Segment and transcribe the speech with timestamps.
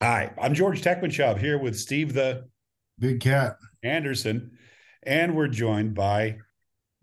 [0.00, 2.48] Hi, I'm George Tekmitchov here with Steve the
[3.00, 4.52] Big Cat Anderson,
[5.02, 6.36] and we're joined by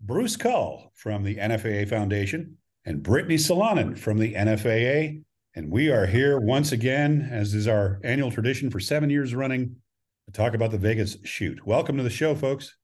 [0.00, 2.56] Bruce Cull from the NFAA Foundation
[2.86, 5.22] and Brittany Solanin from the NFAA.
[5.54, 9.76] And we are here once again, as is our annual tradition for seven years running,
[10.24, 11.66] to talk about the Vegas shoot.
[11.66, 12.78] Welcome to the show, folks.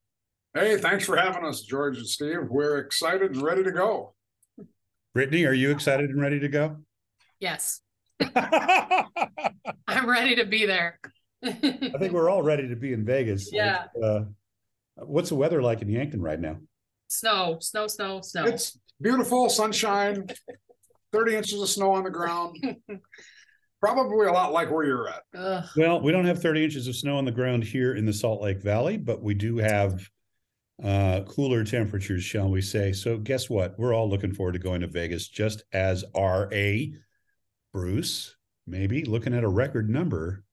[0.53, 2.49] Hey, thanks for having us, George and Steve.
[2.51, 4.13] We're excited and ready to go.
[5.15, 6.77] Brittany, are you excited and ready to go?
[7.39, 7.81] Yes.
[9.87, 10.99] I'm ready to be there.
[11.43, 13.51] I think we're all ready to be in Vegas.
[13.51, 13.85] Yeah.
[14.01, 14.21] Uh,
[14.95, 16.57] what's the weather like in Yankton right now?
[17.07, 18.45] Snow, snow, snow, snow.
[18.45, 20.27] It's beautiful, sunshine,
[21.11, 22.57] 30 inches of snow on the ground.
[23.81, 25.23] Probably a lot like where you're at.
[25.35, 25.65] Ugh.
[25.75, 28.41] Well, we don't have 30 inches of snow on the ground here in the Salt
[28.41, 30.09] Lake Valley, but we do have
[30.81, 32.93] uh, cooler temperatures, shall we say.
[32.93, 33.77] So, guess what?
[33.77, 36.93] We're all looking forward to going to Vegas, just as are a
[37.73, 38.35] Bruce,
[38.67, 40.43] maybe looking at a record number,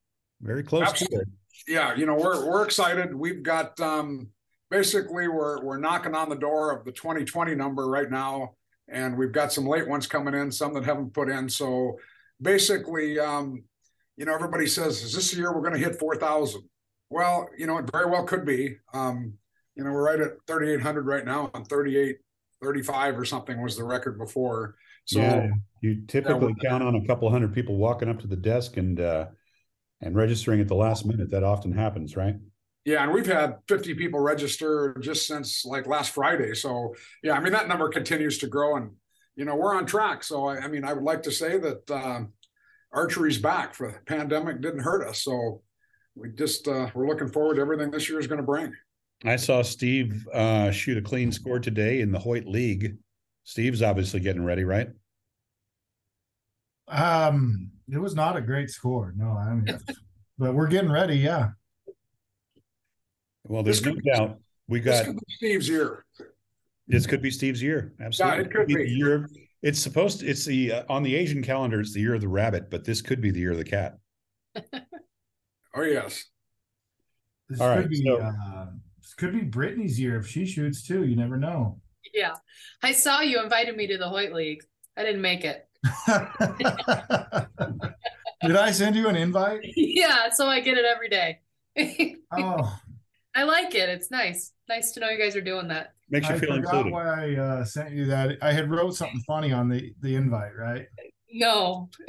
[0.40, 1.18] very close Absolutely.
[1.18, 1.28] to it.
[1.68, 3.14] Yeah, you know, we're we're excited.
[3.14, 4.28] We've got um
[4.70, 8.54] basically we're we're knocking on the door of the 2020 number right now,
[8.88, 11.48] and we've got some late ones coming in, some that haven't put in.
[11.48, 11.98] So
[12.40, 13.64] basically, um,
[14.16, 16.62] you know, everybody says, is this the year we're going to hit 4,000?
[17.10, 18.76] Well, you know, it very well could be.
[18.94, 19.34] Um,
[19.74, 22.18] you know, we're right at 3,800 right now, and 38,
[22.62, 24.76] 35 or something was the record before.
[25.10, 25.48] So yeah,
[25.80, 29.26] you typically count on a couple hundred people walking up to the desk and uh,
[30.00, 31.30] and registering at the last minute.
[31.30, 32.36] That often happens, right?
[32.84, 36.54] Yeah, and we've had 50 people register just since like last Friday.
[36.54, 36.94] So
[37.24, 38.92] yeah, I mean that number continues to grow, and
[39.34, 40.22] you know we're on track.
[40.22, 42.20] So I, I mean, I would like to say that uh,
[42.92, 43.74] archery's back.
[43.74, 45.62] For the pandemic didn't hurt us, so
[46.14, 48.72] we just uh, we're looking forward to everything this year is going to bring.
[49.24, 52.96] I saw Steve uh, shoot a clean score today in the Hoyt League.
[53.42, 54.90] Steve's obviously getting ready, right?
[56.90, 59.12] Um, it was not a great score.
[59.16, 59.78] No, I mean,
[60.38, 61.16] but we're getting ready.
[61.16, 61.50] Yeah.
[63.44, 64.38] Well, there's no doubt
[64.68, 66.04] we This got could be Steve's year.
[66.86, 67.92] this could be Steve's year.
[68.00, 68.90] Absolutely, it could the be.
[68.90, 69.28] year.
[69.62, 70.26] It's supposed to.
[70.26, 71.80] It's the uh, on the Asian calendar.
[71.80, 73.98] It's the year of the rabbit, but this could be the year of the cat.
[75.72, 76.24] Oh yes,
[77.48, 78.66] This All could right, be so- uh
[79.00, 81.04] this could be Brittany's year if she shoots too.
[81.04, 81.80] You never know.
[82.12, 82.34] Yeah.
[82.82, 84.64] I saw you invited me to the Hoyt League.
[84.96, 85.64] I didn't make it.
[88.42, 89.60] Did I send you an invite?
[89.76, 91.40] yeah, so I get it every day.
[92.32, 92.78] Oh,
[93.34, 93.88] I like it.
[93.88, 94.52] It's nice.
[94.68, 95.94] Nice to know you guys are doing that.
[96.10, 96.92] Makes you I feel forgot included.
[96.92, 98.38] why I uh, sent you that.
[98.42, 100.86] I had wrote something funny on the the invite, right?
[101.32, 101.88] No.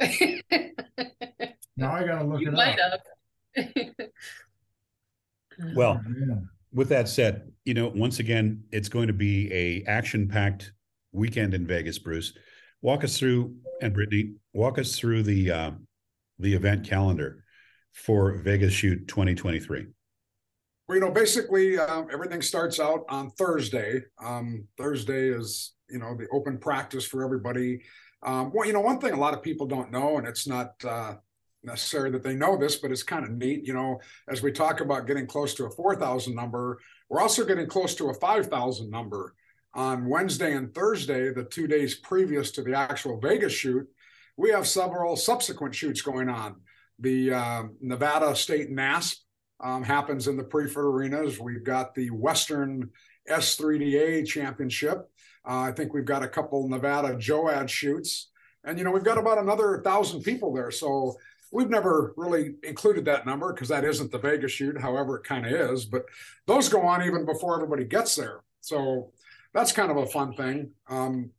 [1.76, 3.00] Now I gotta look you it might up.
[3.56, 3.74] have.
[5.74, 6.48] Well, Oh, man.
[6.72, 10.72] with that said, you know, once again, it's going to be a action-packed
[11.12, 11.98] weekend in Vegas.
[11.98, 12.34] Bruce,
[12.82, 15.70] walk us through, and Brittany, walk us through the uh,
[16.38, 17.44] the event calendar
[17.92, 19.86] for Vegas Shoot 2023.
[20.88, 24.02] well, you know, basically um, everything starts out on Thursday.
[24.22, 27.82] Um, Thursday is you know the open practice for everybody.
[28.24, 30.74] Um, well, you know, one thing a lot of people don't know, and it's not
[30.84, 31.14] uh,
[31.64, 33.66] necessary that they know this, but it's kind of neat.
[33.66, 36.78] You know, as we talk about getting close to a 4,000 number,
[37.08, 39.34] we're also getting close to a 5,000 number.
[39.74, 43.88] On Wednesday and Thursday, the two days previous to the actual Vegas shoot,
[44.36, 46.56] we have several subsequent shoots going on.
[46.98, 49.16] The uh, Nevada State NASP
[49.60, 51.38] um, happens in the Preferred Arenas.
[51.38, 52.90] We've got the Western
[53.30, 55.08] S3DA Championship.
[55.46, 58.30] Uh, I think we've got a couple Nevada JOAD shoots.
[58.64, 60.70] And, you know, we've got about another thousand people there.
[60.70, 61.16] So
[61.50, 65.46] we've never really included that number because that isn't the Vegas shoot, however, it kind
[65.46, 65.84] of is.
[65.84, 66.04] But
[66.46, 68.40] those go on even before everybody gets there.
[68.60, 69.12] So
[69.54, 70.72] that's kind of a fun thing.
[70.88, 71.30] Um,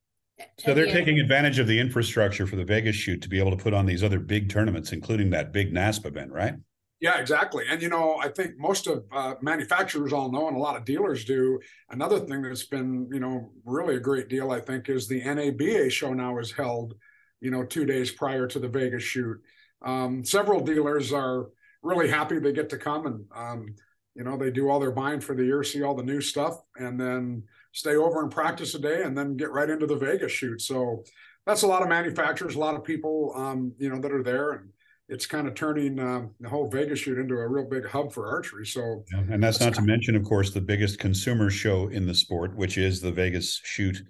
[0.57, 0.93] So they're Yeah.
[0.93, 3.85] taking advantage of the infrastructure for the Vegas shoot to be able to put on
[3.85, 6.55] these other big tournaments, including that big NASP event, right?
[6.99, 7.65] Yeah, exactly.
[7.69, 10.85] And you know, I think most of uh, manufacturers all know, and a lot of
[10.85, 11.59] dealers do.
[11.91, 15.91] Another thing that's been, you know, really a great deal, I think, is the NABA
[15.91, 16.95] show now is held,
[17.39, 19.37] you know, two days prior to the Vegas shoot.
[19.83, 21.49] Um, several dealers are
[21.83, 23.75] really happy they get to come and, um,
[24.15, 26.57] you know, they do all their buying for the year, see all the new stuff,
[26.77, 27.43] and then
[27.73, 30.61] stay over and practice a day, and then get right into the Vegas shoot.
[30.61, 31.03] So
[31.45, 34.51] that's a lot of manufacturers, a lot of people, um, you know, that are there,
[34.53, 34.69] and
[35.09, 38.29] it's kind of turning um, the whole Vegas shoot into a real big hub for
[38.29, 38.65] archery.
[38.65, 42.15] So Yeah, And that's not to mention, of course, the biggest consumer show in the
[42.15, 44.01] sport, which is the Vegas Shoot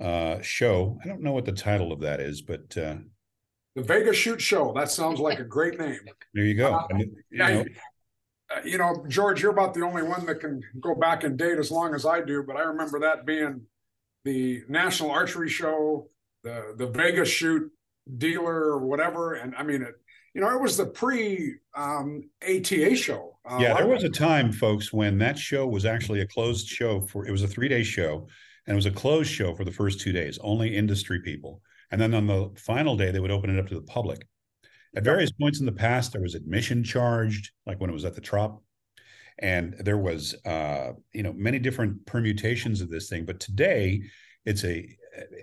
[0.00, 0.98] uh, show.
[1.04, 2.96] I don't know what the title of that is, but uh,
[3.76, 6.00] the Vegas Shoot Show, that sounds like a great name.
[6.34, 6.74] there you go.
[6.74, 7.64] Uh, you know,
[8.64, 11.70] you know, George, you're about the only one that can go back and date as
[11.70, 13.62] long as I do, but I remember that being
[14.24, 16.08] the National Archery Show,
[16.42, 17.70] the the Vegas Shoot
[18.18, 19.94] dealer or whatever, and I mean it.
[20.34, 23.38] you know, it was the pre um, ATA show.
[23.48, 27.00] Uh, yeah, there was a time, folks, when that show was actually a closed show
[27.00, 28.26] for it was a three day show
[28.66, 31.62] and it was a closed show for the first two days, only industry people.
[31.90, 34.26] And then on the final day, they would open it up to the public.
[34.96, 38.14] At various points in the past, there was admission charged, like when it was at
[38.14, 38.62] the Trop,
[39.38, 43.26] and there was, uh, you know, many different permutations of this thing.
[43.26, 44.00] But today,
[44.46, 44.88] it's a,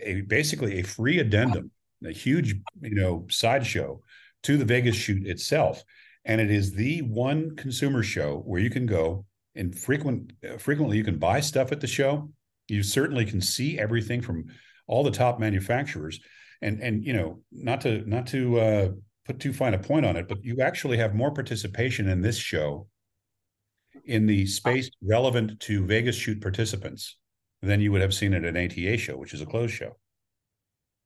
[0.01, 1.69] a basically a free addendum,
[2.03, 4.01] a huge, you know, sideshow
[4.41, 5.83] to the Vegas shoot itself,
[6.25, 9.23] and it is the one consumer show where you can go
[9.55, 12.31] and frequent uh, frequently you can buy stuff at the show.
[12.69, 14.45] You certainly can see everything from
[14.87, 16.19] all the top manufacturers,
[16.63, 18.89] and and you know, not to not to uh,
[19.25, 22.37] put too fine a point on it, but you actually have more participation in this
[22.37, 22.87] show
[24.05, 27.17] in the space relevant to Vegas shoot participants
[27.61, 29.95] than you would have seen at an ATA show, which is a closed show.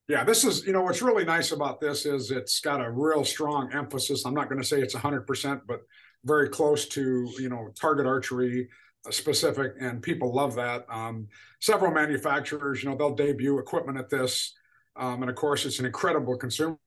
[0.07, 3.25] Yeah, this is, you know, what's really nice about this is it's got a real
[3.25, 4.25] strong emphasis.
[4.25, 5.81] I'm not going to say it's 100%, but
[6.23, 8.69] very close to, you know, target archery
[9.05, 10.85] uh, specific, and people love that.
[10.89, 11.27] Um,
[11.59, 14.53] several manufacturers, you know, they'll debut equipment at this.
[14.95, 16.77] Um, and of course, it's an incredible consumer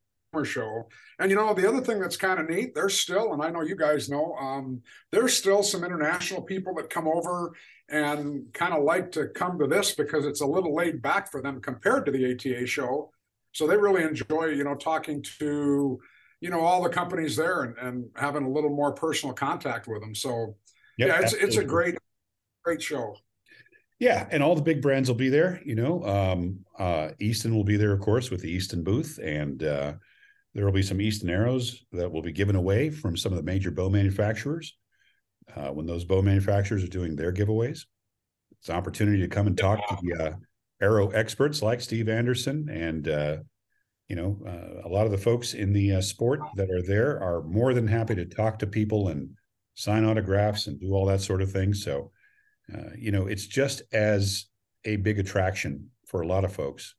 [0.44, 0.88] show.
[1.18, 3.62] And you know, the other thing that's kind of neat, there's still, and I know
[3.62, 4.80] you guys know, um,
[5.10, 7.52] there's still some international people that come over
[7.88, 11.42] and kind of like to come to this because it's a little laid back for
[11.42, 13.10] them compared to the ATA show.
[13.52, 15.98] So they really enjoy, you know, talking to,
[16.40, 20.00] you know, all the companies there and, and having a little more personal contact with
[20.00, 20.14] them.
[20.14, 20.54] So
[20.96, 21.48] yep, yeah, it's absolutely.
[21.48, 21.98] it's a great,
[22.62, 23.16] great show.
[23.98, 25.60] Yeah, and all the big brands will be there.
[25.62, 29.62] You know, um, uh, Easton will be there, of course, with the Easton booth, and
[29.62, 29.92] uh,
[30.54, 33.44] there will be some Easton arrows that will be given away from some of the
[33.44, 34.76] major bow manufacturers
[35.56, 37.84] uh, when those bow manufacturers are doing their giveaways.
[38.58, 40.32] It's an opportunity to come and talk to the uh,
[40.80, 43.36] arrow experts like Steve Anderson and uh,
[44.08, 47.22] you know uh, a lot of the folks in the uh, sport that are there
[47.22, 49.30] are more than happy to talk to people and
[49.74, 51.72] sign autographs and do all that sort of thing.
[51.72, 52.10] So
[52.74, 54.46] uh, you know it's just as
[54.84, 56.94] a big attraction for a lot of folks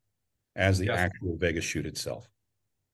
[0.55, 0.97] as the yes.
[0.97, 2.27] actual Vegas shoot itself.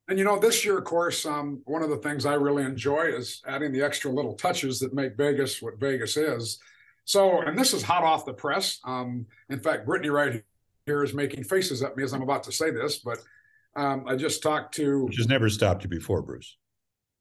[0.09, 3.07] And you know, this year, of course, um, one of the things I really enjoy
[3.07, 6.59] is adding the extra little touches that make Vegas what Vegas is.
[7.03, 8.79] So, and this is hot off the press.
[8.85, 10.43] Um, in fact, Brittany right
[10.85, 13.19] here is making faces at me as I'm about to say this, but
[13.75, 15.05] um, I just talked to.
[15.05, 16.57] Which has never stopped you before, Bruce.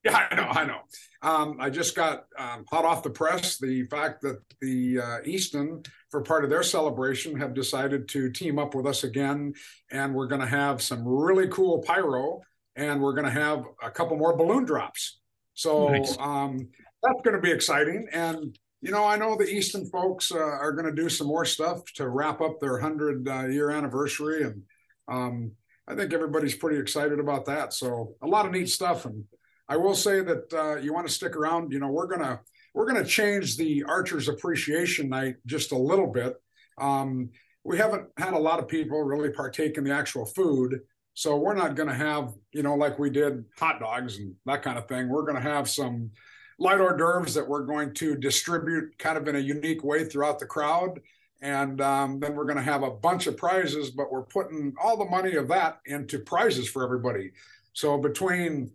[0.04, 0.78] Yeah, I know, I know.
[1.22, 5.82] Um, I just got um, hot off the press the fact that the uh, Easton,
[6.10, 9.52] for part of their celebration, have decided to team up with us again,
[9.90, 12.40] and we're going to have some really cool pyro
[12.76, 15.19] and we're going to have a couple more balloon drops.
[15.55, 16.17] So nice.
[16.19, 16.69] um,
[17.02, 18.06] that's going to be exciting.
[18.12, 21.44] And you know, I know the Easton folks uh, are going to do some more
[21.44, 24.62] stuff to wrap up their hundred uh, year anniversary, and
[25.08, 25.52] um,
[25.88, 27.73] I think everybody's pretty excited about that.
[27.73, 29.06] So a lot of neat stuff.
[29.06, 29.25] And
[29.69, 31.73] I will say that uh, you want to stick around.
[31.73, 32.40] You know, we're gonna
[32.75, 36.34] we're gonna change the Archers Appreciation Night just a little bit.
[36.78, 37.31] Um,
[37.64, 40.81] we haven't had a lot of people really partake in the actual food.
[41.16, 44.62] So we're not going to have, you know, like we did hot dogs and that
[44.62, 45.08] kind of thing.
[45.08, 46.10] We're going to have some
[46.58, 50.38] light hors d'oeuvres that we're going to distribute kind of in a unique way throughout
[50.38, 51.00] the crowd.
[51.40, 54.98] And um, then we're going to have a bunch of prizes, but we're putting all
[54.98, 57.30] the money of that into prizes for everybody.
[57.72, 58.72] So between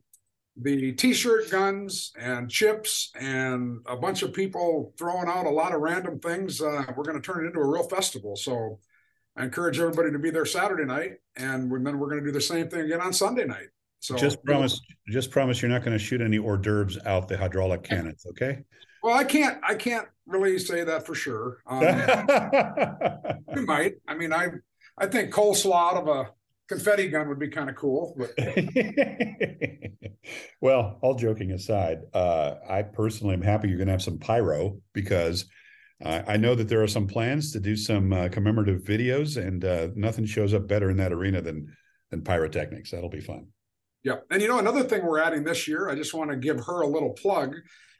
[0.57, 5.81] the t-shirt guns and chips and a bunch of people throwing out a lot of
[5.81, 8.35] random things, uh, we're going to turn it into a real festival.
[8.35, 8.79] So
[9.37, 12.41] I encourage everybody to be there Saturday night, and then we're going to do the
[12.41, 13.67] same thing again on Sunday night.
[13.99, 17.37] So just promise, just promise you're not going to shoot any hors d'oeuvres out the
[17.37, 18.63] hydraulic cannons, okay?
[19.03, 21.59] Well, I can't, I can't really say that for sure.
[21.67, 21.81] Um,
[23.55, 23.95] we might.
[24.07, 24.47] I mean, I,
[24.97, 26.31] I think coleslaw out of a
[26.67, 28.15] confetti gun would be kind of cool.
[28.17, 28.31] But...
[30.61, 34.77] well, all joking aside, uh, I personally am happy you're going to have some pyro
[34.93, 35.45] because
[36.03, 39.89] I know that there are some plans to do some uh, commemorative videos, and uh,
[39.95, 41.75] nothing shows up better in that arena than
[42.09, 42.91] than pyrotechnics.
[42.91, 43.47] That'll be fun.
[44.03, 45.89] Yeah, and you know another thing we're adding this year.
[45.89, 47.55] I just want to give her a little plug.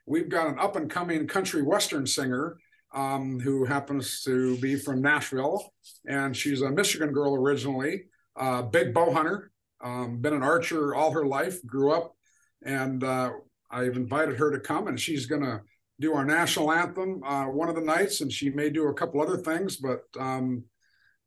[0.08, 2.58] We've got an up and coming country western singer
[2.94, 5.72] um, who happens to be from Nashville,
[6.08, 8.06] and she's a Michigan girl originally.
[8.36, 9.52] Uh, big bow hunter,
[9.84, 11.64] um, been an archer all her life.
[11.66, 12.16] Grew up,
[12.64, 13.32] and uh,
[13.70, 15.62] I've invited her to come, and she's gonna
[16.02, 19.22] do our national anthem uh, one of the nights, and she may do a couple
[19.22, 19.78] other things.
[19.78, 20.64] But um,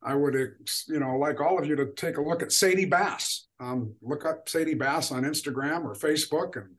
[0.02, 3.46] I would, you know, like all of you to take a look at Sadie Bass.
[3.60, 6.74] Um, look up Sadie Bass on Instagram or Facebook, and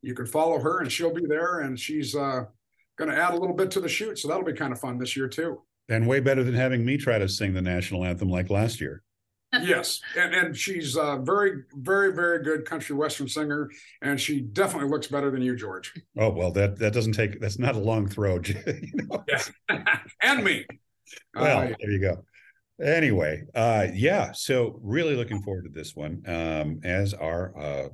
[0.00, 2.44] you can follow her, and she'll be there, and she's uh,
[2.96, 4.18] going to add a little bit to the shoot.
[4.20, 5.62] So that'll be kind of fun this year too.
[5.88, 9.02] And way better than having me try to sing the national anthem like last year.
[9.52, 14.88] Yes, and and she's a very, very, very good country western singer, and she definitely
[14.88, 15.92] looks better than you, George.
[16.16, 17.40] Oh well, that that doesn't take.
[17.40, 18.40] That's not a long throw.
[18.44, 19.24] you know?
[19.28, 19.86] Yeah,
[20.22, 20.64] and me.
[21.34, 22.24] Well, Uh, there you go.
[22.82, 24.32] Anyway, uh, yeah.
[24.32, 27.90] So really looking forward to this one, um, as are a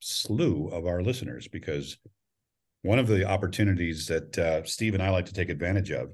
[0.00, 1.98] slew of our listeners, because
[2.82, 6.10] one of the opportunities that uh, Steve and I like to take advantage of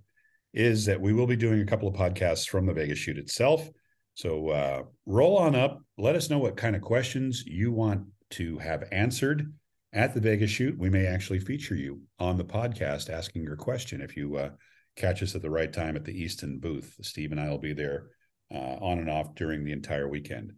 [0.55, 3.69] is that we will be doing a couple of podcasts from the Vegas shoot itself.
[4.15, 5.81] So uh, roll on up.
[5.99, 9.53] Let us know what kind of questions you want to have answered
[9.93, 10.79] at the Vegas shoot.
[10.79, 14.51] We may actually feature you on the podcast asking your question if you uh,
[14.97, 16.97] catch us at the right time at the Easton booth.
[17.03, 18.09] Steve and I will be there
[18.53, 20.53] uh, on and off during the entire weekend.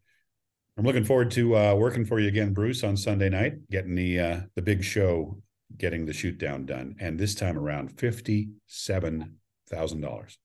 [0.79, 4.21] I'm looking forward to uh, working for you again, Bruce, on Sunday night, getting the
[4.21, 5.41] uh, the big show,
[5.79, 9.37] getting the shoot down done, and this time around fifty seven
[9.71, 10.37] thousand dollars.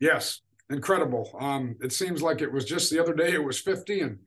[0.00, 0.40] Yes,
[0.72, 1.36] incredible.
[1.38, 3.32] Um, it seems like it was just the other day.
[3.32, 4.18] It was fifty, and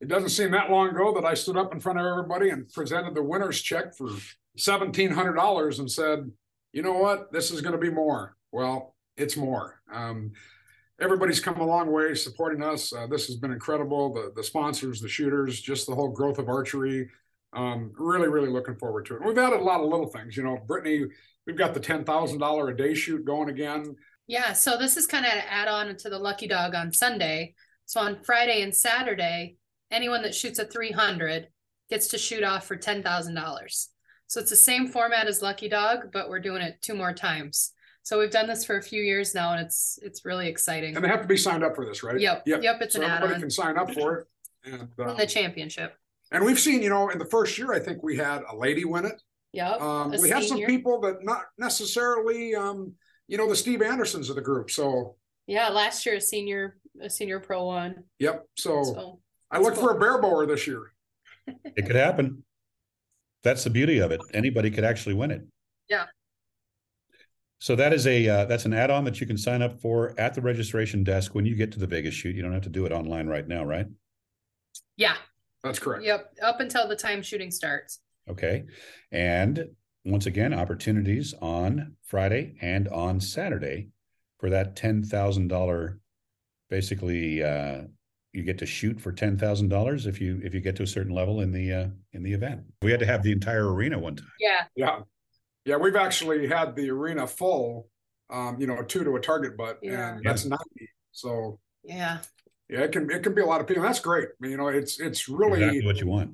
[0.00, 2.70] it doesn't seem that long ago that I stood up in front of everybody and
[2.72, 4.08] presented the winner's check for
[4.56, 6.30] seventeen hundred dollars and said,
[6.72, 7.32] "You know what?
[7.32, 9.80] This is going to be more." Well, it's more.
[9.92, 10.32] Um,
[11.00, 12.92] everybody's come a long way supporting us.
[12.92, 14.12] Uh, this has been incredible.
[14.12, 17.08] The the sponsors, the shooters, just the whole growth of archery.
[17.52, 19.24] Um, really, really looking forward to it.
[19.24, 20.36] We've added a lot of little things.
[20.36, 21.06] You know, Brittany,
[21.46, 23.96] we've got the ten thousand dollar a day shoot going again.
[24.26, 27.54] Yeah, so this is kind of an add-on to the Lucky Dog on Sunday.
[27.86, 29.56] So on Friday and Saturday,
[29.90, 31.48] anyone that shoots a 300
[31.90, 33.86] gets to shoot off for $10,000.
[34.26, 37.72] So it's the same format as Lucky Dog, but we're doing it two more times.
[38.02, 40.94] So we've done this for a few years now, and it's it's really exciting.
[40.94, 42.20] And they have to be signed up for this, right?
[42.20, 43.40] Yep, yep, yep it's so an everybody add-on.
[43.40, 44.26] can sign up for it.
[44.66, 45.94] And, In uh, the championship.
[46.30, 48.84] and we've seen, you know, in the first year, I think we had a lady
[48.84, 49.22] win it.
[49.52, 49.80] Yep.
[49.80, 52.92] Um, we had some people that not necessarily, um,
[53.28, 54.70] you know, the Steve Andersons of the group.
[54.70, 55.16] So,
[55.46, 58.04] Yeah, last year a senior a senior pro won.
[58.18, 58.46] yep.
[58.56, 60.92] So, So I look that's for a barebower this year.
[61.46, 62.44] It could happen.
[63.42, 64.20] That's the beauty of it.
[64.32, 65.42] Anybody could actually win it.
[65.90, 66.04] Yeah.
[67.58, 70.34] So that is a uh, that's an add-on that you can sign up for at
[70.34, 72.34] the registration desk when you get to the Vegas shoot.
[72.36, 73.86] You don't have to do it online right now, right?
[74.96, 75.16] yeah,
[75.62, 76.04] That's correct.
[76.04, 76.32] yep.
[76.42, 78.00] Up until the time shooting starts.
[78.28, 78.64] Okay.
[79.12, 79.64] And
[80.04, 83.88] once again, opportunities on Friday and on Saturday
[84.38, 85.98] for that ten thousand dollar.
[86.70, 87.82] Basically, uh,
[88.32, 90.86] you get to shoot for ten thousand dollars if you if you get to a
[90.86, 92.62] certain level in the uh, in the event.
[92.82, 94.32] We had to have the entire arena one time.
[94.40, 94.64] Yeah.
[94.76, 95.00] Yeah.
[95.64, 95.76] Yeah.
[95.76, 97.88] We've actually had the arena full,
[98.30, 100.16] um, you know, two to a target butt, Yeah.
[100.16, 100.62] and that's 90.
[101.12, 102.18] So, Yeah.
[102.68, 103.82] yeah, it can, it can be a lot of people.
[103.82, 104.28] That's great.
[104.42, 106.32] You know, it's, it's really Exactly what you want.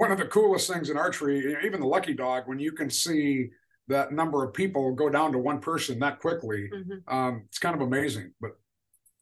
[0.00, 3.50] One of the coolest things in archery, even the lucky dog, when you can see
[3.88, 7.02] that number of people go down to one person that quickly, Mhm.
[7.06, 8.32] um, it's kind of amazing.
[8.40, 8.52] But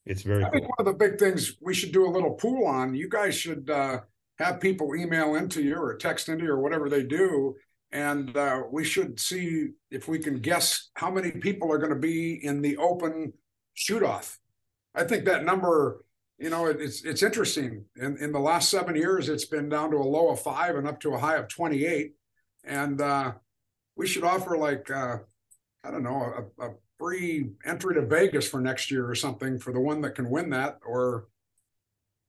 [0.06, 0.74] It's very I think cool.
[0.76, 2.94] one of the big things we should do a little pool on.
[2.94, 4.02] You guys should uh,
[4.38, 7.56] have people email into you or text into you or whatever they do,
[7.90, 11.98] and uh, we should see if we can guess how many people are going to
[12.14, 13.32] be in the open
[13.74, 14.38] shoot off.
[14.94, 16.04] I think that number,
[16.38, 17.84] you know, it, it's it's interesting.
[17.96, 20.86] In in the last seven years, it's been down to a low of five and
[20.86, 22.14] up to a high of twenty eight,
[22.64, 23.32] and uh,
[23.96, 25.18] we should offer like uh,
[25.84, 29.72] I don't know a, a free entry to Vegas for next year or something for
[29.72, 31.26] the one that can win that or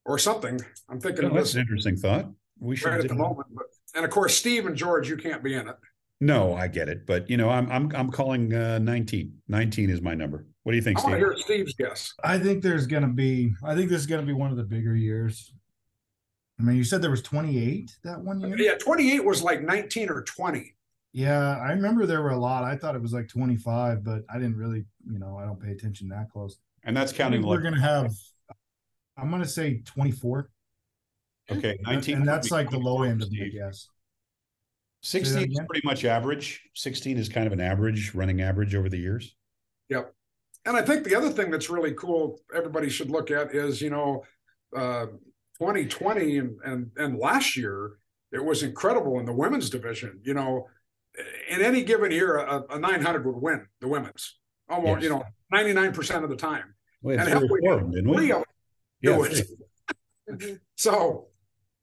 [0.06, 0.60] or something.
[0.90, 2.30] I'm thinking No, of that's this an interesting thought.
[2.60, 2.90] We should.
[2.90, 3.48] right at the moment.
[3.54, 5.76] But and of course, Steve and George, you can't be in it.
[6.22, 9.42] No, I get it, but you know, I'm I'm I'm calling uh, 19.
[9.48, 10.46] 19 is my number.
[10.64, 11.18] What do you think, I want to Steve?
[11.18, 12.14] hear Steve's guess.
[12.24, 13.54] I think there's gonna be.
[13.64, 15.54] I think this is gonna be one of the bigger years.
[16.60, 18.58] I mean, you said there was 28 that one year.
[18.58, 20.76] Yeah, 28 was like 19 or 20.
[21.14, 22.66] Yeah, I remember there were a lot.
[22.66, 25.72] I thought it was like 25, but I didn't really, you know, I don't pay
[25.72, 26.58] attention that close.
[26.84, 27.46] And that's counting.
[27.46, 28.14] we're gonna have.
[29.18, 30.50] I'm gonna say 24,
[31.52, 33.54] okay, 19, and that's like the low end of my Steve.
[33.54, 33.88] guess.
[35.02, 36.62] 16 is pretty much average.
[36.76, 39.36] 16 is kind of an average running average over the years.
[39.90, 40.14] Yep.
[40.66, 43.90] And I think the other thing that's really cool, everybody should look at is, you
[43.90, 44.24] know,
[44.76, 45.06] uh,
[45.58, 47.94] 2020 and, and, and last year,
[48.32, 50.20] it was incredible in the women's division.
[50.24, 50.68] You know,
[51.50, 54.38] in any given year, a, a 900 would win the women's
[54.70, 56.76] almost, you know, 99% of the time.
[57.02, 58.30] We had And three or we four had of them, didn't we?
[58.30, 58.44] Yeah,
[59.02, 59.48] do it.
[60.40, 60.58] three.
[60.76, 61.29] So,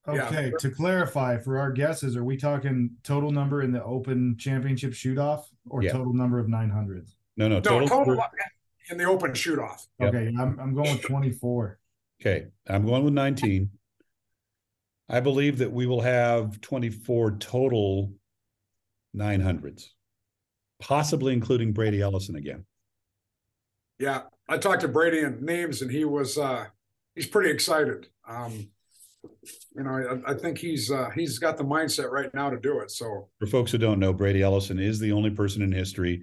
[0.09, 0.27] Yeah.
[0.29, 4.95] Okay, to clarify for our guesses, are we talking total number in the open championship
[4.95, 5.93] shoot off or Yeah.
[5.93, 7.15] total number of 900s?
[7.37, 7.89] no, no, no, total.
[7.89, 8.25] total
[8.91, 9.87] in the open shoot off.
[9.99, 10.15] Yep.
[10.15, 11.79] Okay, I'm, I'm going with 24.
[12.21, 13.69] Okay, I'm going with 19.
[15.09, 18.13] I believe that we will have 24 total
[19.17, 19.89] 900s,
[20.81, 22.65] possibly including Brady Ellison again.
[23.99, 26.67] Yeah, I talked to Brady and Names, and he was uh
[27.15, 28.09] he's pretty excited.
[28.29, 28.69] Um,
[29.75, 32.81] you know, I, I think he's uh, he's got the mindset right now to do
[32.81, 32.91] it.
[32.91, 36.23] So For folks who don't know, Brady Ellison is the only person in history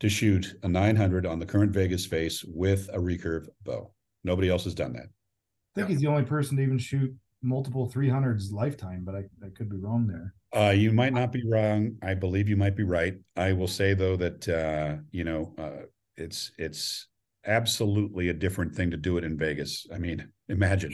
[0.00, 3.92] to shoot a 900 on the current Vegas face with a recurve bow.
[4.24, 5.06] Nobody else has done that.
[5.06, 9.50] I think he's the only person to even shoot multiple 300s lifetime, but I, I
[9.54, 10.34] could be wrong there.
[10.54, 11.96] Uh, you might not be wrong.
[12.02, 13.14] I believe you might be right.
[13.36, 17.08] I will say though that uh, you know uh, it's it's
[17.46, 19.86] absolutely a different thing to do it in Vegas.
[19.92, 20.92] I mean, imagine,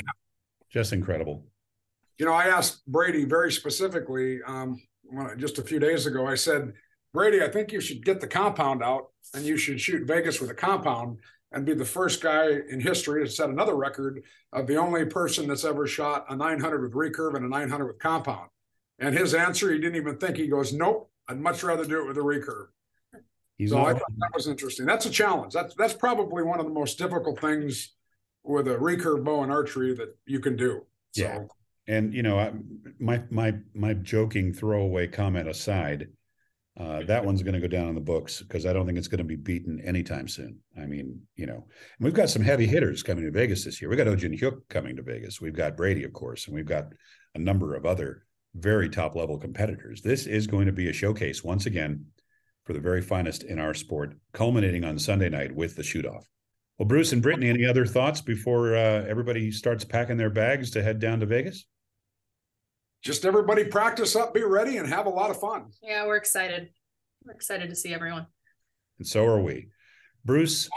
[0.71, 1.45] just incredible.
[2.19, 6.27] you know, I asked Brady very specifically um, when, just a few days ago.
[6.27, 6.73] I said,
[7.15, 10.51] Brady, I think you should get the compound out and you should shoot Vegas with
[10.51, 11.19] a compound
[11.53, 14.23] and be the first guy in history to set another record
[14.53, 17.99] of the only person that's ever shot a 900 with recurve and a 900 with
[17.99, 18.49] compound.
[18.99, 20.37] And his answer, he didn't even think.
[20.37, 22.67] He goes, "Nope, I'd much rather do it with a recurve."
[23.57, 24.87] He's so I thought that was interesting.
[24.87, 25.55] That's a challenge.
[25.55, 27.95] That's that's probably one of the most difficult things
[28.45, 30.83] with a recurve bow and archery that you can do.
[31.13, 31.45] So, Yeah.
[31.87, 32.53] and you know, I,
[32.99, 36.09] my my my joking throwaway comment aside,
[36.79, 39.09] uh, that one's going to go down in the books because I don't think it's
[39.09, 40.59] going to be beaten anytime soon.
[40.81, 41.67] I mean, you know,
[41.99, 43.91] we've got some heavy hitters coming to Vegas this year.
[43.91, 45.41] We got Ojin Hyuk coming to Vegas.
[45.41, 46.93] We've got Brady, of course, and we've got
[47.35, 50.01] a number of other very top level competitors.
[50.03, 52.07] This is going to be a showcase once again
[52.65, 56.29] for the very finest in our sport, culminating on Sunday night with the shoot off.
[56.79, 60.83] Well, Bruce and Brittany, any other thoughts before uh, everybody starts packing their bags to
[60.83, 61.65] head down to Vegas?
[63.03, 65.67] just everybody practice up, be ready, and have a lot of fun.
[65.83, 66.71] Yeah, we're excited.
[67.25, 68.27] We're excited to see everyone.
[68.99, 69.69] And so are we.
[70.25, 70.69] Bruce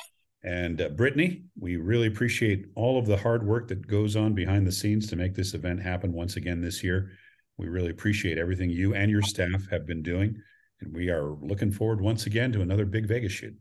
[0.44, 4.68] and uh, Brittany, we really appreciate all of the hard work that goes on behind
[4.68, 7.12] the scenes to make this event happen once again this year.
[7.58, 10.36] We really appreciate everything you and your staff have been doing.
[10.82, 13.56] And we are looking forward once again to another big Vegas shoot.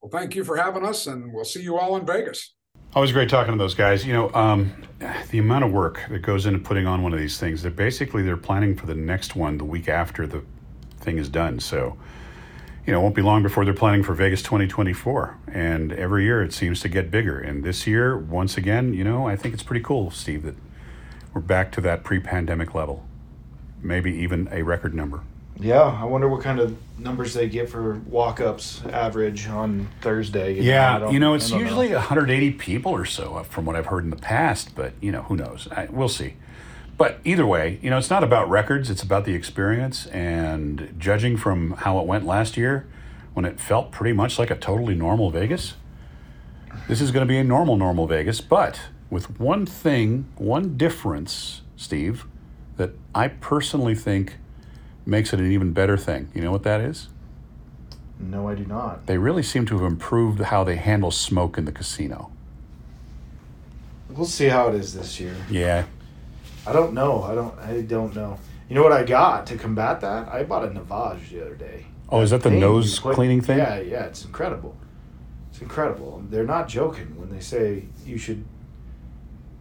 [0.00, 2.54] Well, thank you for having us, and we'll see you all in Vegas.
[2.94, 4.06] Always great talking to those guys.
[4.06, 4.72] You know, um,
[5.30, 7.62] the amount of work that goes into putting on one of these things.
[7.62, 10.42] They're basically they're planning for the next one the week after the
[10.98, 11.60] thing is done.
[11.60, 11.98] So,
[12.86, 15.38] you know, it won't be long before they're planning for Vegas 2024.
[15.48, 17.38] And every year it seems to get bigger.
[17.38, 20.56] And this year, once again, you know, I think it's pretty cool, Steve, that
[21.34, 23.06] we're back to that pre pandemic level,
[23.82, 25.22] maybe even a record number.
[25.58, 30.60] Yeah, I wonder what kind of numbers they get for walk ups average on Thursday.
[30.60, 31.64] Yeah, you know, it's don't know.
[31.64, 34.74] usually 180 people or so, uh, from what I've heard in the past.
[34.74, 35.68] But you know, who knows?
[35.70, 36.34] I, we'll see.
[36.98, 40.06] But either way, you know, it's not about records; it's about the experience.
[40.06, 42.86] And judging from how it went last year,
[43.34, 45.74] when it felt pretty much like a totally normal Vegas,
[46.88, 48.40] this is going to be a normal, normal Vegas.
[48.40, 52.26] But with one thing, one difference, Steve,
[52.76, 54.36] that I personally think
[55.06, 56.28] makes it an even better thing.
[56.34, 57.08] You know what that is?
[58.18, 59.06] No, I do not.
[59.06, 62.30] They really seem to have improved how they handle smoke in the casino.
[64.10, 65.36] We'll see how it is this year.
[65.50, 65.84] Yeah.
[66.66, 67.22] I don't know.
[67.22, 67.58] I don't.
[67.58, 68.38] I don't know.
[68.68, 70.28] You know what I got to combat that?
[70.28, 71.86] I bought a Navage the other day.
[72.08, 73.58] Oh, is that the nose put- cleaning thing?
[73.58, 74.04] Yeah, yeah.
[74.04, 74.74] It's incredible.
[75.50, 76.24] It's incredible.
[76.30, 78.44] They're not joking when they say you should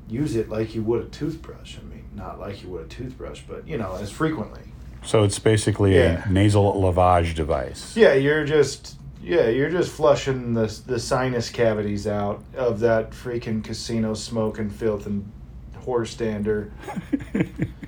[0.07, 1.77] use it like you would a toothbrush.
[1.77, 4.61] I mean, not like you would a toothbrush, but you know, as frequently.
[5.05, 6.27] So it's basically Yeah.
[6.27, 7.95] a nasal lavage device.
[7.95, 13.63] Yeah, you're just yeah, you're just flushing the the sinus cavities out of that freaking
[13.63, 15.31] casino smoke and filth and
[15.85, 16.71] horse stander.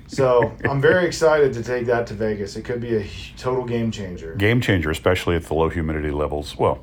[0.06, 2.56] so I'm very excited to take that to Vegas.
[2.56, 3.06] It could be a
[3.36, 4.34] total game changer.
[4.36, 6.56] Game changer, especially at the low humidity levels.
[6.56, 6.78] Well,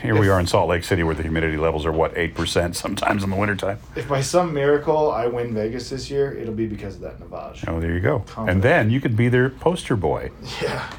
[0.00, 3.22] here we are in Salt Lake City where the humidity levels are what, 8% sometimes
[3.24, 3.78] in the wintertime.
[3.96, 7.64] If by some miracle I win Vegas this year, it'll be because of that Navage.
[7.68, 8.24] Oh, there you go.
[8.36, 10.30] And then you could be their poster boy
[10.62, 10.90] Yeah.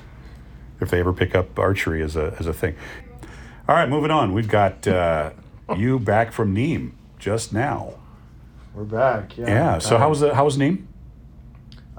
[0.79, 2.75] if they ever pick up archery as a, as a thing.
[3.69, 4.33] All right, moving on.
[4.33, 5.31] We've got uh,
[5.77, 7.93] you back from Nîmes just now.
[8.73, 9.37] We're back.
[9.37, 9.47] Yeah.
[9.47, 9.77] Yeah.
[9.79, 10.85] So how was the, how was Nîmes?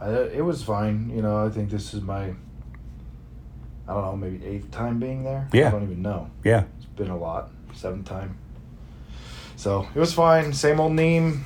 [0.00, 1.10] Uh, it was fine.
[1.14, 2.34] You know, I think this is my
[3.88, 5.48] I don't know, maybe eighth time being there.
[5.52, 5.68] Yeah.
[5.68, 6.30] I don't even know.
[6.44, 6.64] Yeah.
[6.76, 7.50] It's been a lot.
[7.74, 8.38] Seventh time.
[9.56, 10.52] So it was fine.
[10.52, 11.40] Same old Nîmes.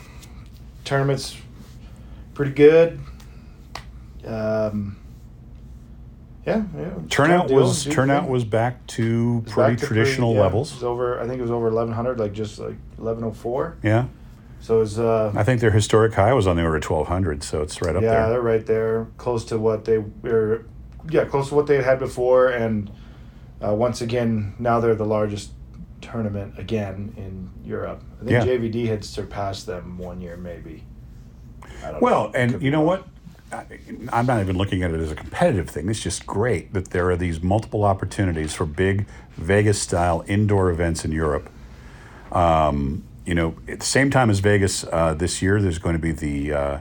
[0.85, 1.37] Tournaments
[2.35, 3.01] pretty good.
[4.25, 4.97] Um,
[6.47, 6.91] yeah, yeah.
[7.09, 10.75] Turnout was turnout was back to pretty back to traditional yeah, It levels.
[10.75, 11.21] was over.
[11.21, 13.77] I think it was over eleven hundred, like just like eleven oh four.
[13.83, 14.07] Yeah.
[14.67, 14.99] So it was.
[14.99, 17.95] Uh, I think their historic high was on the order of 1200, so it's right
[17.95, 18.21] up yeah, there.
[18.21, 20.65] Yeah, they're right there, close to what they were.
[21.09, 22.91] Yeah, close to what they had before, and
[23.65, 25.53] uh, once again, now they're the largest
[26.01, 28.03] tournament again in Europe.
[28.21, 28.45] I think Yeah.
[28.45, 30.83] JVD had surpassed them one year, maybe.
[32.01, 32.33] Well, know.
[32.35, 33.07] and Could you know what?
[33.53, 33.67] I-
[34.13, 35.89] I'm not even looking at it as a competitive thing.
[35.89, 41.05] It's just great that there are these multiple opportunities for big Vegas style indoor events
[41.05, 41.51] in Europe.
[42.33, 46.01] Um, you know, at the same time as Vegas uh, this year, there's going to
[46.01, 46.81] be the uh,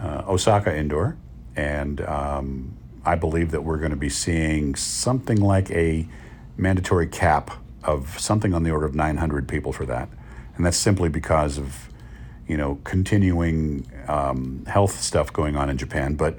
[0.00, 1.18] uh, Osaka Indoor,
[1.54, 6.08] and um, I believe that we're going to be seeing something like a
[6.56, 7.50] mandatory cap
[7.84, 10.08] of something on the order of 900 people for that,
[10.56, 11.90] and that's simply because of
[12.46, 16.38] you know continuing um, health stuff going on in Japan, but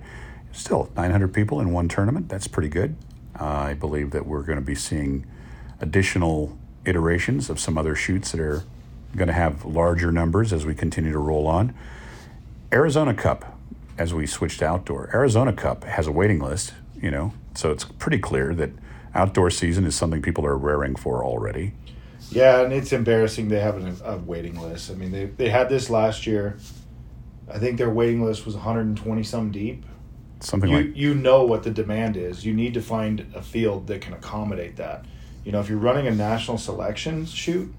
[0.51, 2.29] still 900 people in one tournament.
[2.29, 2.95] That's pretty good.
[3.35, 5.27] I believe that we're going to be seeing
[5.79, 8.63] additional iterations of some other shoots that are
[9.15, 11.73] going to have larger numbers as we continue to roll on.
[12.71, 13.57] Arizona Cup,
[13.97, 17.83] as we switched to outdoor, Arizona Cup has a waiting list, you know, so it's
[17.83, 18.71] pretty clear that
[19.15, 21.73] outdoor season is something people are raring for already.
[22.31, 24.91] Yeah, and it's embarrassing they have a, a waiting list.
[24.91, 26.57] I mean, they, they had this last year.
[27.51, 29.83] I think their waiting list was 120 some deep.
[30.41, 32.45] Something You like you know what the demand is.
[32.45, 35.05] You need to find a field that can accommodate that.
[35.43, 37.73] You know, if you're running a national selection shoot,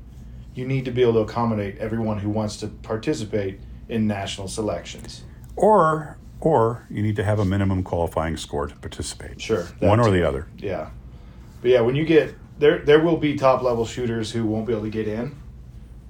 [0.55, 5.23] you need to be able to accommodate everyone who wants to participate in national selections.
[5.57, 9.39] or or you need to have a minimum qualifying score to participate.
[9.41, 10.47] Sure, One or the other.
[10.57, 10.89] Yeah,
[11.61, 14.73] but yeah, when you get there, there will be top level shooters who won't be
[14.73, 15.37] able to get in,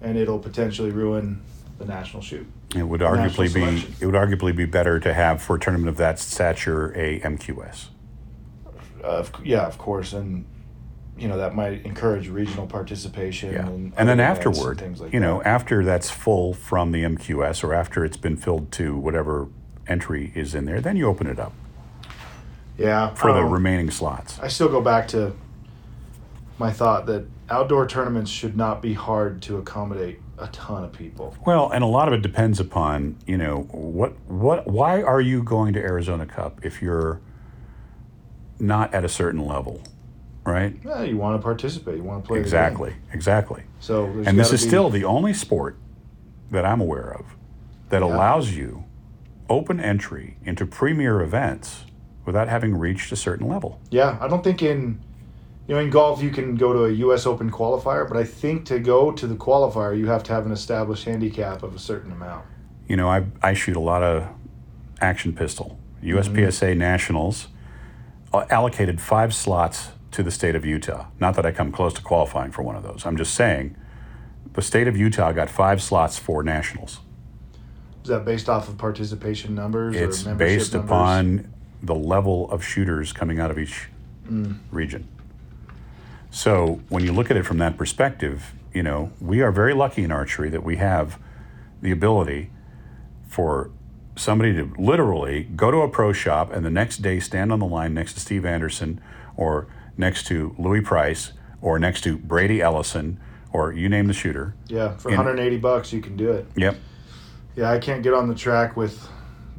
[0.01, 1.43] and it'll potentially ruin
[1.79, 2.47] the national shoot.
[2.77, 3.95] It would arguably be selection.
[4.01, 7.89] it would arguably be better to have for a tournament of that stature a MQS.
[9.03, 10.45] Uh, yeah, of course, and
[11.21, 13.53] you know that might encourage regional participation.
[13.53, 13.67] Yeah.
[13.67, 15.47] and, And then and afterward, things like you know, that.
[15.47, 19.49] after that's full from the MQS or after it's been filled to whatever
[19.87, 21.53] entry is in there, then you open it up
[22.81, 24.39] yeah, for the um, remaining slots.
[24.41, 25.35] I still go back to
[26.59, 31.37] my thought that outdoor tournaments should not be hard to accommodate a ton of people.
[31.45, 35.43] Well, and a lot of it depends upon, you know, what what why are you
[35.43, 37.21] going to Arizona Cup if you're
[38.59, 39.83] not at a certain level,
[40.45, 40.75] right?
[40.85, 42.39] Yeah, you want to participate, you want to play.
[42.41, 42.95] Exactly.
[43.13, 43.63] Exactly.
[43.81, 45.77] So, there's And this is be- still the only sport
[46.51, 47.25] that I'm aware of
[47.91, 48.09] that Yeah.
[48.09, 48.85] allows you
[49.49, 51.85] open entry into premier events
[52.25, 53.81] without having reached a certain level.
[53.91, 55.01] Yeah, I don't think in
[55.67, 57.27] you know in golf you can go to a U.S.
[57.27, 60.53] Open qualifier, but I think to go to the qualifier you have to have an
[60.53, 62.45] established handicap of a certain amount.
[62.89, 64.27] You know, I, I shoot a lot of
[65.01, 65.79] action pistol.
[66.03, 67.49] USPSA Nationals
[68.33, 71.07] uh, allocated five slots to the state of Utah.
[71.19, 73.07] Not that I come close to qualifying for one of those.
[73.07, 73.77] I'm just saying
[74.53, 77.01] the state of Utah got five slots for nationals.
[78.03, 79.95] Is that based off of participation numbers?
[79.95, 80.91] It's or membership based numbers?
[80.91, 83.89] upon the level of shooters coming out of each
[84.71, 85.09] region.
[86.31, 90.05] So when you look at it from that perspective, you know, we are very lucky
[90.05, 91.19] in archery that we have
[91.83, 92.51] the ability
[93.27, 93.71] for
[94.17, 97.67] somebody to literally go to a pro shop and the next day stand on the
[97.67, 99.01] line next to Steve Anderson
[99.37, 99.67] or
[100.01, 103.21] next to Louis Price or next to Brady Ellison
[103.53, 104.55] or you name the shooter.
[104.67, 106.47] Yeah, for in- 180 bucks you can do it.
[106.57, 106.77] Yep.
[107.57, 109.07] Yeah, I can't get on the track with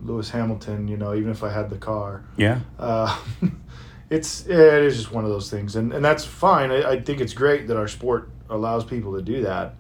[0.02, 0.88] Lewis Hamilton.
[0.88, 2.24] You know, even if I had the car.
[2.38, 2.60] Yeah.
[2.80, 3.18] Uh,
[4.10, 6.72] it's it is just one of those things, and and that's fine.
[6.72, 9.76] I, I think it's great that our sport allows people to do that.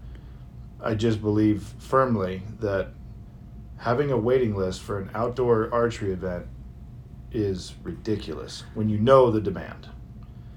[0.84, 2.90] I just believe firmly that
[3.78, 6.48] having a waiting list for an outdoor archery event
[7.32, 9.90] is ridiculous when you know the demand.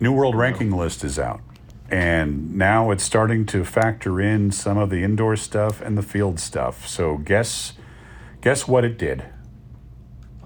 [0.05, 1.40] New World Ranking List is out.
[1.88, 6.38] And now it's starting to factor in some of the indoor stuff and the field
[6.38, 6.87] stuff.
[6.87, 7.73] So guess
[8.43, 9.25] guess what it did?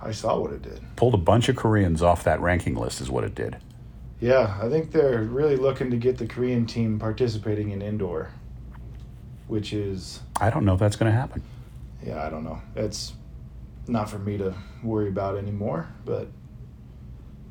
[0.01, 0.81] I saw what it did.
[0.94, 3.57] Pulled a bunch of Koreans off that ranking list is what it did.
[4.21, 8.31] Yeah, I think they're really looking to get the Korean team participating in indoor,
[9.49, 11.42] which is I don't know if that's going to happen.
[12.07, 12.62] yeah, I don't know.
[12.77, 13.14] It's
[13.88, 16.29] not for me to worry about anymore, but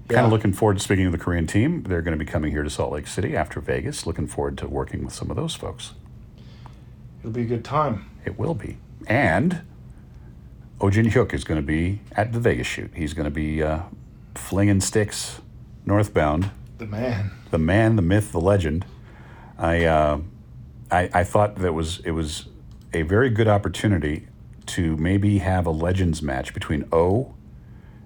[0.08, 1.84] Kind of looking forward to speaking of the Korean team.
[1.84, 4.06] They're going to be coming here to Salt Lake City after Vegas.
[4.08, 5.94] Looking forward to working with some of those folks.
[7.20, 8.10] it'll be a good time.
[8.24, 8.78] It will be.
[9.06, 9.62] And
[10.80, 12.92] Ojin Hyuk is going to be at the Vegas shoot.
[12.96, 13.82] He's going to be uh,
[14.36, 15.42] flinging sticks
[15.86, 17.32] northbound The man.
[17.52, 18.86] the man, the myth, the legend.
[19.58, 20.20] I, uh,
[20.92, 22.48] I, I thought that was it was
[22.94, 24.28] a very good opportunity
[24.68, 27.34] to maybe have a legends match between O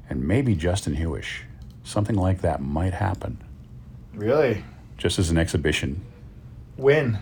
[0.09, 1.41] and maybe Justin Huish.
[1.83, 3.37] Something like that might happen,
[4.13, 4.63] Really?
[4.97, 6.01] just as an exhibition.
[6.77, 7.19] When?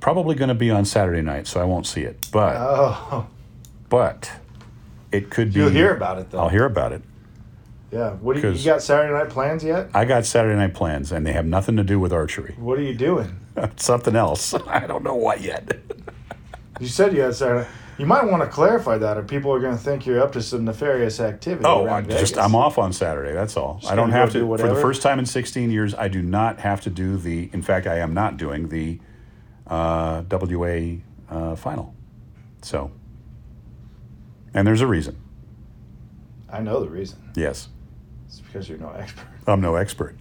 [0.00, 2.28] Probably going to be on Saturday night, so I won't see it.
[2.32, 3.26] But Oh,
[3.88, 4.30] but
[5.12, 5.60] it could be.
[5.60, 6.38] you'll hear about it though.
[6.38, 7.02] I'll hear about it.
[7.90, 8.10] Yeah.
[8.12, 9.90] What do you, you got Saturday night plans yet?
[9.92, 12.54] I got Saturday night plans, and they have nothing to do with archery.
[12.58, 13.36] What are you doing?
[13.76, 14.54] Something else.
[14.68, 15.76] I don't know what yet.
[16.80, 17.68] You said you had Saturday.
[18.00, 20.40] You might want to clarify that, or people are going to think you're up to
[20.40, 21.66] some nefarious activity.
[21.66, 23.34] Oh, I'm just I'm off on Saturday.
[23.34, 23.78] That's all.
[23.86, 24.38] I don't have to.
[24.40, 27.50] do For the first time in 16 years, I do not have to do the.
[27.52, 29.00] In fact, I am not doing the
[29.66, 30.96] uh, WA
[31.28, 31.94] uh, final.
[32.62, 32.90] So,
[34.54, 35.18] and there's a reason.
[36.50, 37.18] I know the reason.
[37.36, 37.68] Yes,
[38.28, 39.26] It's because you're no expert.
[39.46, 40.16] I'm no expert.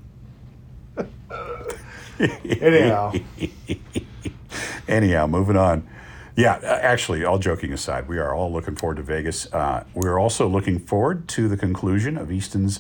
[2.19, 3.13] Anyhow,
[4.89, 5.87] Anyhow, moving on.
[6.39, 9.53] Yeah, uh, actually, all joking aside, we are all looking forward to Vegas.
[9.53, 12.79] Uh, we're also looking forward to the conclusion of Easton's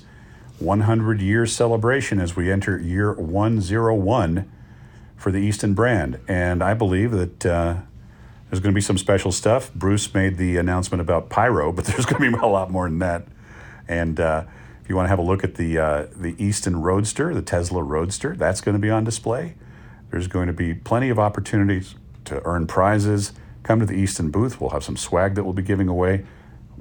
[0.59, 4.49] 100 year celebration as we enter year 101
[5.17, 6.21] for the Easton brand.
[6.25, 7.75] And I believe that uh,
[8.49, 9.73] there's going to be some special stuff.
[9.73, 12.99] Bruce made the announcement about pyro, but there's going to be a lot more than
[12.99, 13.27] that.
[13.89, 14.45] And uh,
[14.81, 17.83] if you want to have a look at the uh, the Easton Roadster, the Tesla
[17.83, 19.55] Roadster, that's going to be on display.
[20.11, 23.33] There's going to be plenty of opportunities to earn prizes.
[23.69, 24.59] Come to the Easton booth.
[24.59, 26.25] We'll have some swag that we'll be giving away.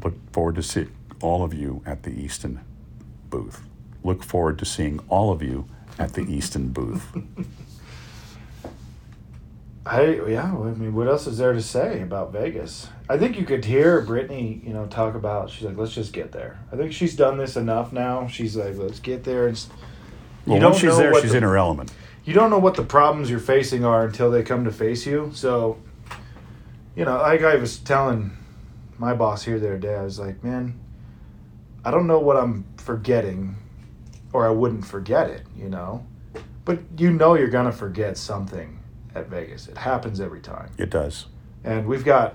[0.02, 0.86] Look forward to see
[1.20, 2.60] all of you at the Easton
[3.28, 3.60] booth.
[4.02, 5.66] Look forward to seeing all of you
[5.98, 7.04] at the Easton booth.
[9.84, 10.44] I yeah.
[10.50, 12.88] I mean, what else is there to say about Vegas?
[13.06, 15.50] I think you could hear Brittany, you know, talk about.
[15.50, 16.58] She's like, let's just get there.
[16.72, 18.28] I think she's done this enough now.
[18.28, 19.46] She's like, let's get there.
[19.46, 19.68] And s-
[20.46, 21.92] you Well, don't once she's there, she's the- in her element.
[22.24, 25.30] you don't know what the problems you're facing are until they come to face you.
[25.34, 25.76] So,
[26.98, 28.36] you know, like I was telling
[28.98, 30.80] my boss here the other day, I was like, man,
[31.84, 33.54] I don't know what I'm forgetting,
[34.32, 36.04] or I wouldn't forget it, you know.
[36.64, 38.80] But you know you're gonna forget something
[39.14, 39.68] at Vegas.
[39.68, 40.72] It happens every time.
[40.76, 41.26] It does.
[41.62, 42.34] And we've got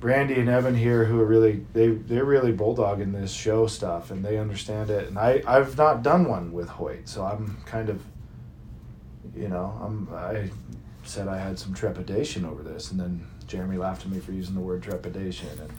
[0.00, 4.22] Brandy and Evan here who are really they they're really bulldogging this show stuff and
[4.22, 5.08] they understand it.
[5.08, 8.02] And I I've not done one with Hoyt, so I'm kind of
[9.34, 10.50] you know I'm I
[11.08, 14.54] said I had some trepidation over this, and then Jeremy laughed at me for using
[14.54, 15.70] the word trepidation, and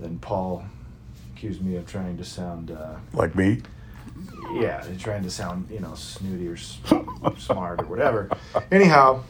[0.00, 0.64] then Paul
[1.34, 2.70] accused me of trying to sound.
[2.70, 3.62] Uh, Like me.
[4.54, 6.78] yeah, trying to sound, you know, snooty or s-
[7.38, 8.28] smart or whatever.
[8.72, 9.22] Anyhow,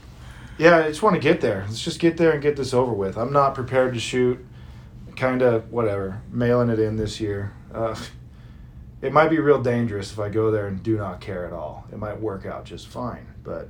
[0.59, 1.65] yeah, I just want to get there.
[1.69, 3.17] Let's just get there and get this over with.
[3.19, 4.45] I'm not prepared to shoot.
[5.17, 7.53] Kind of whatever, mailing it in this year.
[7.75, 7.95] Uh,
[9.03, 11.85] it might be real dangerous if I go there and do not care at all.
[11.93, 13.69] It might work out just fine, but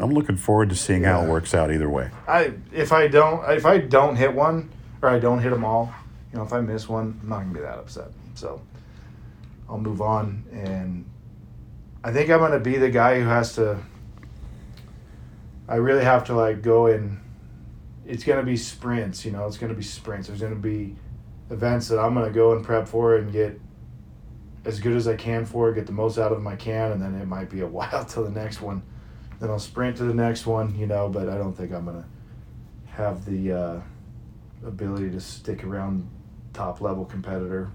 [0.00, 2.10] I'm looking forward to seeing how it works out either way.
[2.26, 4.70] I if I don't if I don't hit one
[5.02, 5.92] or I don't hit them all,
[6.32, 8.08] you know, if I miss one, I'm not gonna be that upset.
[8.34, 8.62] So
[9.68, 11.04] I'll move on, and
[12.02, 13.78] I think I'm gonna be the guy who has to.
[15.68, 17.20] I really have to like go in.
[18.06, 19.46] It's gonna be sprints, you know.
[19.46, 20.28] It's gonna be sprints.
[20.28, 20.96] There's gonna be
[21.50, 23.60] events that I'm gonna go and prep for and get
[24.64, 27.02] as good as I can for, get the most out of them I can, and
[27.02, 28.82] then it might be a while till the next one
[29.40, 32.06] then I'll sprint to the next one, you know, but I don't think I'm gonna
[32.92, 33.80] have the uh,
[34.66, 36.08] ability to stick around
[36.52, 37.70] top level competitor.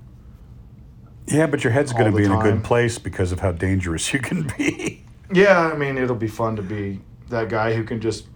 [1.28, 4.14] Yeah, but your head's going to be in a good place because of how dangerous
[4.14, 5.02] you can be.
[5.34, 8.28] Yeah, I mean it'll be fun to be that guy who can just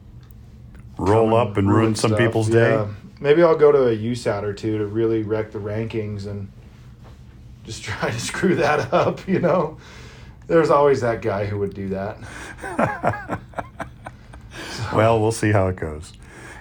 [0.97, 2.55] Roll up and ruin some people's Yeah.
[2.55, 2.87] day.
[3.21, 6.51] Maybe I'll go to a USAT or two to really wreck the rankings and
[7.63, 9.77] just try to screw that up, you know.
[10.49, 12.17] There's always that guy who would do that.
[14.93, 16.13] well, we'll see how it goes.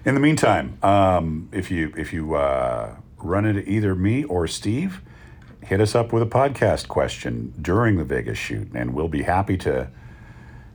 [0.04, 5.00] In the meantime, um, if you if you uh, run into either me or Steve,
[5.62, 9.56] hit us up with a podcast question during the Vegas shoot, and we'll be happy
[9.56, 9.88] to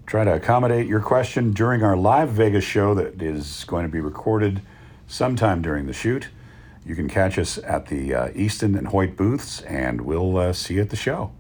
[0.08, 3.99] try to accommodate your question during our live Vegas show that is going to be
[3.99, 4.60] recorded
[5.06, 6.30] sometime during the shoot.
[6.84, 10.73] You can catch us at the uh, Easton and Hoyt booths, and we'll uh, see
[10.73, 11.32] you at the show.